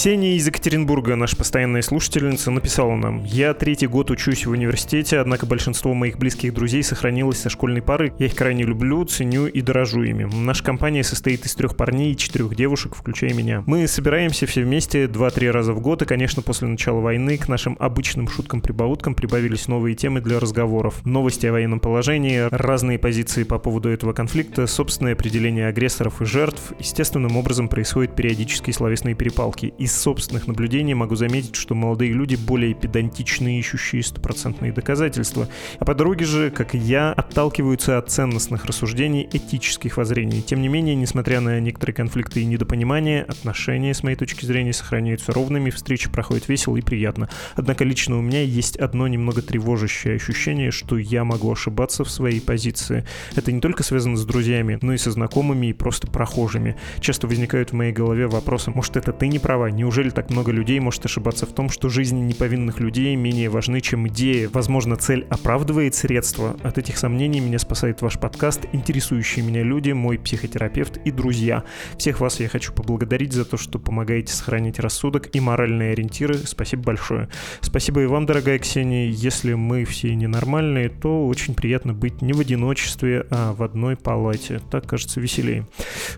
[0.00, 3.22] Ксения из Екатеринбурга, наша постоянная слушательница, написала нам.
[3.22, 8.14] «Я третий год учусь в университете, однако большинство моих близких друзей сохранилось со школьной пары.
[8.18, 10.24] Я их крайне люблю, ценю и дорожу ими.
[10.24, 13.62] Наша компания состоит из трех парней и четырех девушек, включая меня.
[13.66, 17.76] Мы собираемся все вместе 2-3 раза в год, и, конечно, после начала войны к нашим
[17.78, 21.04] обычным шуткам-прибауткам прибавились новые темы для разговоров.
[21.04, 26.72] Новости о военном положении, разные позиции по поводу этого конфликта, собственное определение агрессоров и жертв.
[26.78, 29.74] Естественным образом происходят периодические словесные перепалки.
[29.76, 35.48] И из собственных наблюдений могу заметить, что молодые люди более педантичные, ищущие стопроцентные доказательства.
[35.80, 40.42] А по дороге же, как и я, отталкиваются от ценностных рассуждений этических воззрений.
[40.42, 45.32] Тем не менее, несмотря на некоторые конфликты и недопонимания, отношения, с моей точки зрения, сохраняются
[45.32, 47.28] ровными, встречи проходят весело и приятно.
[47.56, 52.40] Однако лично у меня есть одно немного тревожащее ощущение, что я могу ошибаться в своей
[52.40, 53.04] позиции.
[53.34, 56.76] Это не только связано с друзьями, но и со знакомыми и просто прохожими.
[57.00, 60.78] Часто возникают в моей голове вопросы, может это ты не права, Неужели так много людей
[60.78, 64.44] может ошибаться в том, что жизни неповинных людей менее важны, чем идеи?
[64.52, 66.54] Возможно, цель оправдывает средства.
[66.62, 71.64] От этих сомнений меня спасает ваш подкаст, интересующие меня люди, мой психотерапевт и друзья.
[71.96, 76.34] Всех вас я хочу поблагодарить за то, что помогаете сохранить рассудок и моральные ориентиры.
[76.34, 77.30] Спасибо большое.
[77.62, 79.08] Спасибо и вам, дорогая Ксения.
[79.08, 84.60] Если мы все ненормальные, то очень приятно быть не в одиночестве, а в одной палате.
[84.70, 85.66] Так кажется веселее.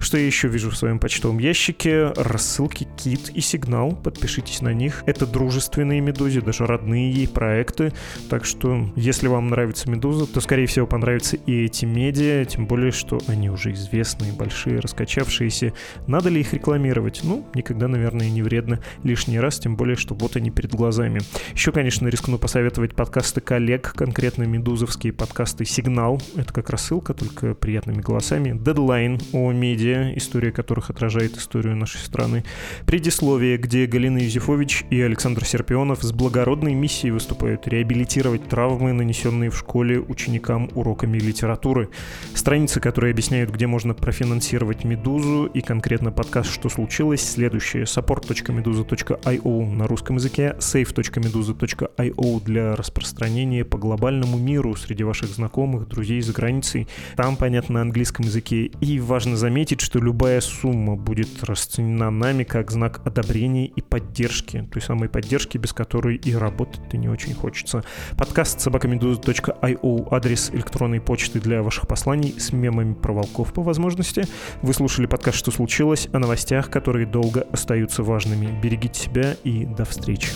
[0.00, 2.06] Что я еще вижу в своем почтовом ящике?
[2.16, 5.02] Рассылки Кит и сигнал, подпишитесь на них.
[5.06, 7.92] Это дружественные медузи, даже родные ей проекты.
[8.30, 12.92] Так что, если вам нравится Медуза, то, скорее всего, понравятся и эти медиа, тем более,
[12.92, 15.74] что они уже известные, большие, раскачавшиеся.
[16.06, 17.20] Надо ли их рекламировать?
[17.24, 21.20] Ну, никогда, наверное, не вредно лишний раз, тем более, что вот они перед глазами.
[21.52, 28.00] Еще, конечно, рискну посоветовать подкасты коллег, конкретно медузовские подкасты «Сигнал», это как рассылка, только приятными
[28.00, 32.44] голосами, «Дедлайн» о медиа, история которых отражает историю нашей страны,
[32.86, 39.50] «Предисловие» Ростове, где Галина Юзефович и Александр Серпионов с благородной миссией выступают реабилитировать травмы, нанесенные
[39.50, 41.88] в школе ученикам уроками литературы.
[42.34, 47.82] Страницы, которые объясняют, где можно профинансировать «Медузу» и конкретно подкаст «Что случилось?» следующие.
[47.82, 56.32] support.meduza.io на русском языке, save.meduza.io для распространения по глобальному миру среди ваших знакомых, друзей за
[56.32, 56.86] границей.
[57.16, 58.70] Там, понятно, на английском языке.
[58.80, 64.68] И важно заметить, что любая сумма будет расценена нами как знак одобрения одобрения и поддержки,
[64.70, 67.82] той самой поддержки, без которой и работать-то не очень хочется.
[68.18, 74.24] Подкаст собакамедуза.io, адрес электронной почты для ваших посланий с мемами про волков по возможности.
[74.60, 78.60] Вы слушали подкаст «Что случилось?» о новостях, которые долго остаются важными.
[78.60, 80.28] Берегите себя и до встречи.